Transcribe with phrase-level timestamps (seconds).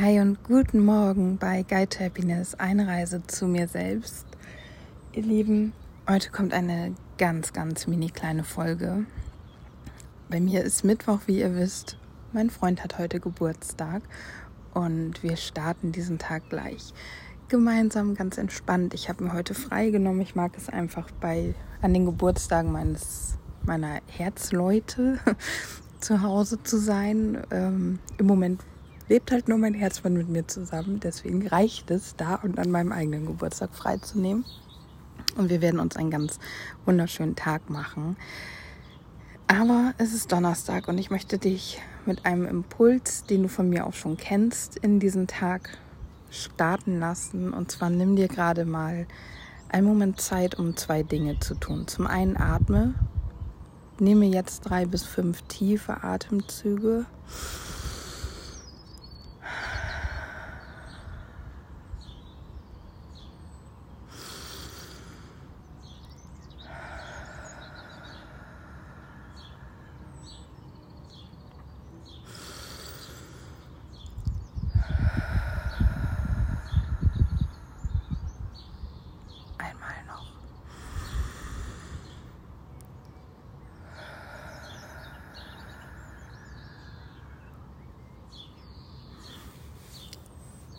[0.00, 4.26] Hi und guten Morgen bei Guide Happiness, eine Reise zu mir selbst.
[5.12, 5.72] Ihr Lieben,
[6.08, 9.06] heute kommt eine ganz, ganz mini kleine Folge.
[10.28, 11.96] Bei mir ist Mittwoch, wie ihr wisst.
[12.32, 14.02] Mein Freund hat heute Geburtstag
[14.72, 16.92] und wir starten diesen Tag gleich
[17.46, 18.94] gemeinsam ganz entspannt.
[18.94, 20.22] Ich habe mir heute frei genommen.
[20.22, 25.20] Ich mag es einfach bei an den Geburtstagen meines meiner Herzleute
[26.00, 27.44] zu Hause zu sein.
[27.52, 28.60] Ähm, Im Moment
[29.08, 31.00] lebt halt nur mein Herzmann mit mir zusammen.
[31.00, 34.44] Deswegen reicht es, da und an meinem eigenen Geburtstag freizunehmen.
[35.36, 36.38] Und wir werden uns einen ganz
[36.84, 38.16] wunderschönen Tag machen.
[39.46, 43.86] Aber es ist Donnerstag und ich möchte dich mit einem Impuls, den du von mir
[43.86, 45.78] auch schon kennst, in diesen Tag
[46.30, 47.52] starten lassen.
[47.52, 49.06] Und zwar nimm dir gerade mal
[49.68, 51.86] einen Moment Zeit, um zwei Dinge zu tun.
[51.86, 52.94] Zum einen atme.
[53.98, 57.06] Nehme jetzt drei bis fünf tiefe Atemzüge.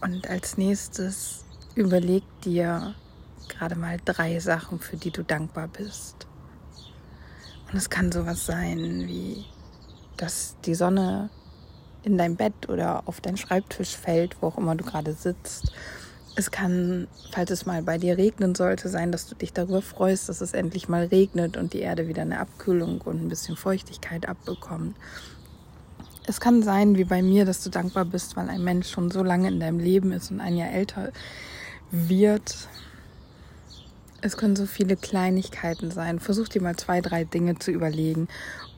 [0.05, 2.93] Und als nächstes überleg dir
[3.49, 6.27] gerade mal drei Sachen, für die du dankbar bist.
[7.67, 9.45] Und es kann sowas sein wie,
[10.15, 11.31] dass die Sonne
[12.03, 15.73] in dein Bett oder auf deinen Schreibtisch fällt, wo auch immer du gerade sitzt.
[16.35, 20.29] Es kann, falls es mal bei dir regnen sollte, sein, dass du dich darüber freust,
[20.29, 24.29] dass es endlich mal regnet und die Erde wieder eine Abkühlung und ein bisschen Feuchtigkeit
[24.29, 24.95] abbekommt.
[26.27, 29.21] Es kann sein, wie bei mir, dass du dankbar bist, weil ein Mensch schon so
[29.21, 31.11] lange in deinem Leben ist und ein Jahr älter
[31.91, 32.67] wird.
[34.21, 36.19] Es können so viele Kleinigkeiten sein.
[36.19, 38.27] Versuch dir mal zwei, drei Dinge zu überlegen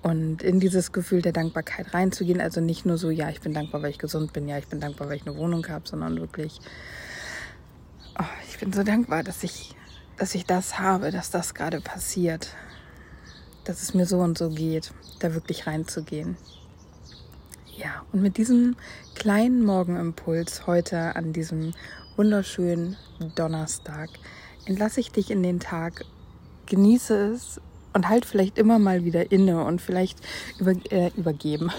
[0.03, 2.41] und in dieses Gefühl der Dankbarkeit reinzugehen.
[2.41, 4.81] Also nicht nur so, ja, ich bin dankbar, weil ich gesund bin, ja, ich bin
[4.81, 6.59] dankbar, weil ich eine Wohnung habe, sondern wirklich,
[8.19, 9.73] oh, ich bin so dankbar, dass ich,
[10.17, 12.49] dass ich das habe, dass das gerade passiert,
[13.63, 16.35] dass es mir so und so geht, da wirklich reinzugehen.
[17.77, 18.75] Ja, und mit diesem
[19.13, 21.73] kleinen Morgenimpuls heute an diesem
[22.15, 22.97] wunderschönen
[23.35, 24.09] Donnerstag
[24.65, 26.03] entlasse ich dich in den Tag.
[26.65, 27.61] Genieße es
[27.93, 30.19] und halt vielleicht immer mal wieder inne und vielleicht
[30.59, 31.71] über, äh, übergeben.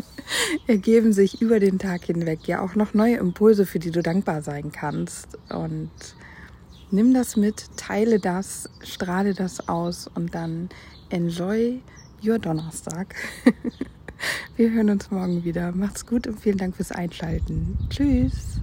[0.66, 4.42] Ergeben sich über den Tag hinweg ja auch noch neue Impulse, für die du dankbar
[4.42, 5.38] sein kannst.
[5.48, 5.90] Und
[6.90, 10.68] nimm das mit, teile das, strahle das aus und dann
[11.08, 11.80] enjoy
[12.22, 13.14] your Donnerstag.
[14.56, 15.72] Wir hören uns morgen wieder.
[15.72, 17.78] Macht's gut und vielen Dank fürs Einschalten.
[17.88, 18.59] Tschüss.